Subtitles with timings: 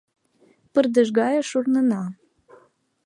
[0.73, 2.03] Пырдыж гае шурнына.